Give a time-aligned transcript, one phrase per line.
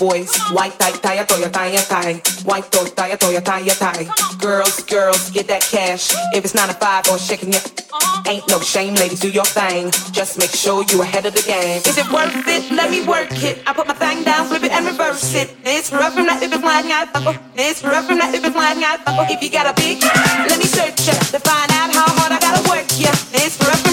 [0.00, 0.32] boys.
[0.56, 2.14] White tie, tie, toya, tie, tie.
[2.48, 4.08] White toe, tie, toya, tie, tie.
[4.40, 6.08] Girls, girls, get that cash.
[6.32, 7.84] If it's nine to five or shaking it,
[8.26, 9.92] ain't no shame, ladies, do your thing.
[10.10, 11.84] Just make sure you ahead of the game.
[11.84, 12.72] Is it worth it?
[12.72, 13.60] Let me work it.
[13.68, 15.54] I put my thing down, flip it and reverse it.
[15.64, 17.08] It's rough from that if it's flying out.
[17.54, 19.04] It's rough from that if it's flying out.
[19.30, 20.00] If you got a big,
[20.48, 22.88] let me search it to find out how hard I gotta work.
[22.96, 23.84] Yeah, it's rough